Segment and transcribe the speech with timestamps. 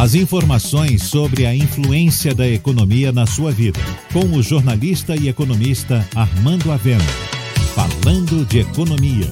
[0.00, 3.78] As informações sobre a influência da economia na sua vida,
[4.10, 7.04] com o jornalista e economista Armando Avena.
[7.74, 9.30] Falando de economia.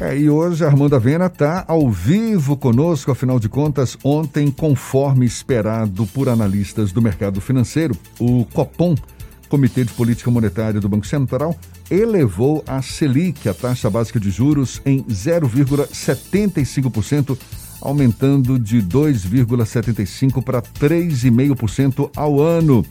[0.00, 6.04] É, e hoje Armando Avena está ao vivo conosco, afinal de contas, ontem, conforme esperado
[6.06, 8.96] por analistas do mercado financeiro, o Copom,
[9.48, 11.56] Comitê de Política Monetária do Banco Central,
[11.88, 17.38] elevou a Selic, a taxa básica de juros, em 0,75%
[17.80, 22.84] aumentando de 2,75% para 3,5% ao ano.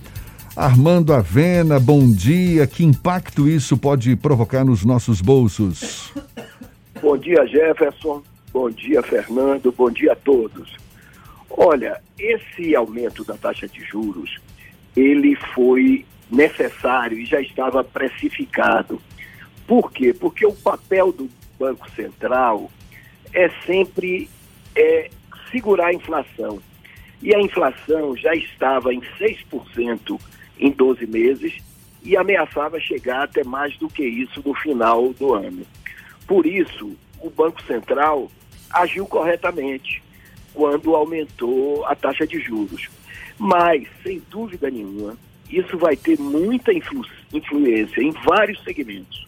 [0.55, 2.67] Armando Avena, bom dia.
[2.67, 6.13] Que impacto isso pode provocar nos nossos bolsos?
[7.01, 8.21] Bom dia, Jefferson.
[8.51, 9.71] Bom dia, Fernando.
[9.71, 10.75] Bom dia a todos.
[11.49, 14.37] Olha, esse aumento da taxa de juros,
[14.95, 19.01] ele foi necessário e já estava precificado.
[19.65, 20.13] Por quê?
[20.13, 22.69] Porque o papel do Banco Central
[23.33, 24.29] é sempre
[24.75, 25.09] é
[25.51, 26.61] segurar a inflação.
[27.21, 30.19] E a inflação já estava em 6%
[30.59, 31.53] em 12 meses
[32.03, 35.65] e ameaçava chegar até mais do que isso no final do ano.
[36.25, 38.31] Por isso, o Banco Central
[38.71, 40.01] agiu corretamente
[40.53, 42.87] quando aumentou a taxa de juros.
[43.37, 45.17] Mas, sem dúvida nenhuma,
[45.49, 49.27] isso vai ter muita influ influência em vários segmentos.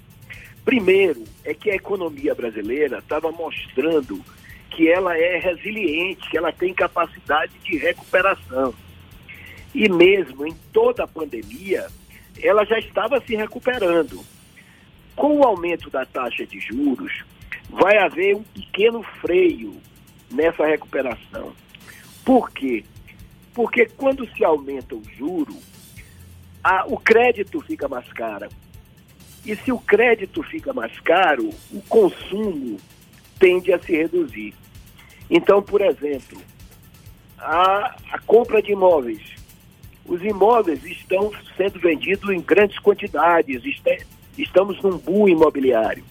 [0.66, 4.24] Primeiro, é que a economia brasileira estava mostrando
[4.72, 8.74] que ela é resiliente, que ela tem capacidade de recuperação.
[9.76, 11.88] E mesmo em toda a pandemia,
[12.42, 14.24] ela já estava se recuperando.
[15.16, 17.24] Com o aumento da taxa de juros,
[17.70, 19.76] vai haver um pequeno freio
[20.32, 21.54] nessa recuperação.
[22.26, 22.84] Por quê?
[23.54, 25.56] Porque quando se aumenta o juro,
[26.64, 28.50] a, o crédito fica mais caro.
[29.46, 32.78] E se o crédito fica mais caro, o consumo
[33.40, 34.54] tende a se reduzir.
[35.34, 36.42] Então, por exemplo,
[37.40, 39.22] a, a compra de imóveis.
[40.06, 43.64] Os imóveis estão sendo vendidos em grandes quantidades,
[44.38, 46.04] estamos num boom imobiliário.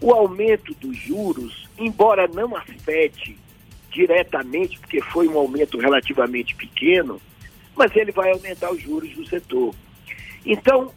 [0.00, 3.38] O aumento dos juros, embora não afete
[3.90, 7.20] diretamente, porque foi um aumento relativamente pequeno,
[7.74, 9.74] mas ele vai aumentar os juros do setor.
[10.46, 10.92] Então,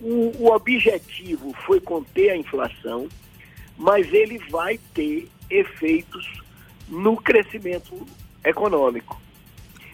[0.00, 3.08] o, o objetivo foi conter a inflação,
[3.76, 6.45] mas ele vai ter efeitos
[6.88, 8.06] no crescimento
[8.44, 9.20] econômico.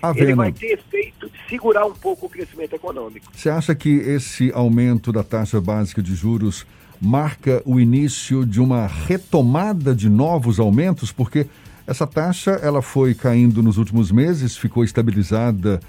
[0.02, 0.26] Avena.
[0.26, 3.26] Ele vai ter efeito de segurar um pouco o crescimento econômico.
[3.32, 6.66] Você acha que esse aumento da taxa básica de juros
[7.00, 11.12] marca o início de uma retomada de novos aumentos?
[11.12, 11.46] Porque
[11.86, 15.80] essa taxa ela foi caindo nos últimos meses, ficou estabilizada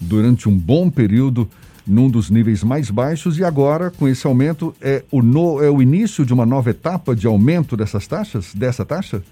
[0.00, 1.48] durante um bom período
[1.86, 5.82] num dos níveis mais baixos e agora, com esse aumento, é o, no, é o
[5.82, 9.22] início de uma nova etapa de aumento dessas taxas, dessa taxa?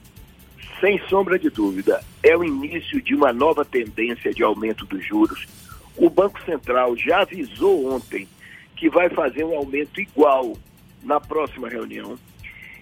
[0.81, 5.47] Sem sombra de dúvida, é o início de uma nova tendência de aumento dos juros.
[5.97, 8.27] O Banco Central já avisou ontem
[8.77, 10.57] que vai fazer um aumento igual
[11.03, 12.19] na próxima reunião.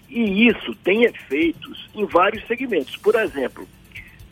[0.08, 2.96] E isso tem efeitos em vários segmentos.
[2.96, 3.66] Por exemplo,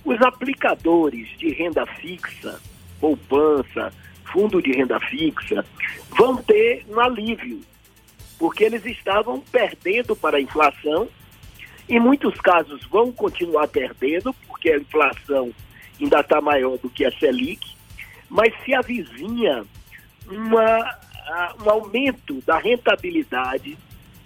[0.04, 2.60] os aplicadores de renda fixa,
[3.00, 3.92] poupança,
[4.32, 5.64] fundo de renda fixa,
[6.16, 7.60] vão ter um alívio,
[8.38, 11.08] porque eles estavam perdendo para a inflação.
[11.88, 15.52] Em muitos casos vão continuar perdendo, porque a inflação
[16.00, 17.76] ainda está maior do que a Selic,
[18.28, 19.64] mas se avizinha
[20.26, 20.98] uma,
[21.64, 23.78] um aumento da rentabilidade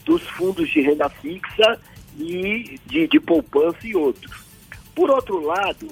[0.05, 1.79] dos fundos de renda fixa
[2.19, 4.43] e de, de poupança e outros.
[4.95, 5.89] Por outro lado,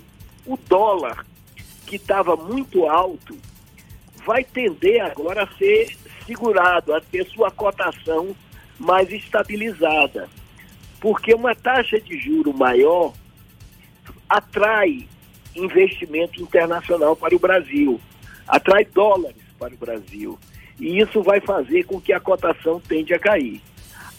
[0.47, 1.25] o dólar,
[1.87, 3.37] que estava muito alto,
[4.25, 5.97] vai tender agora a ser
[6.27, 8.35] segurado, a ter sua cotação
[8.79, 10.29] mais estabilizada.
[11.01, 13.13] Porque uma taxa de juro maior
[14.29, 15.07] atrai
[15.55, 18.01] investimento internacional para o Brasil,
[18.47, 20.39] atrai dólares para o Brasil.
[20.79, 23.61] E isso vai fazer com que a cotação tende a cair.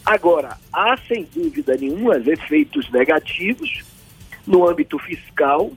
[0.05, 3.83] Agora, há sem dúvida nenhuma efeitos negativos
[4.45, 5.71] no âmbito fiscal,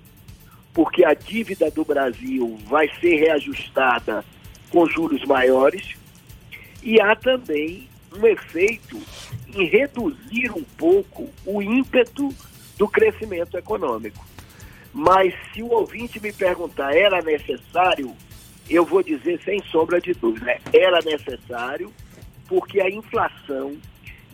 [0.72, 4.24] porque a dívida do Brasil vai ser reajustada
[4.70, 5.94] com juros maiores,
[6.82, 8.98] e há também um efeito
[9.54, 12.28] em reduzir um pouco o ímpeto
[12.78, 14.24] do crescimento econômico.
[14.92, 18.14] Mas se o ouvinte me perguntar, era necessário?
[18.68, 21.92] Eu vou dizer sem sombra de dúvida, era necessário,
[22.46, 23.76] porque a inflação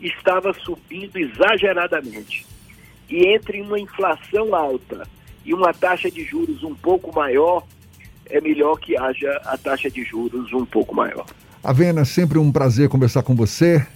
[0.01, 2.47] estava subindo exageradamente.
[3.09, 5.07] E entre uma inflação alta
[5.45, 7.65] e uma taxa de juros um pouco maior,
[8.27, 11.27] é melhor que haja a taxa de juros um pouco maior.
[11.63, 13.87] Avena, sempre um prazer conversar com você.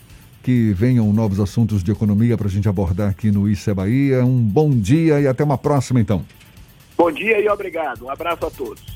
[0.43, 4.25] Que venham novos assuntos de economia para a gente abordar aqui no Isso Bahia.
[4.25, 6.25] Um bom dia e até uma próxima, então.
[6.97, 8.05] Bom dia e obrigado.
[8.05, 8.92] Um abraço a todos.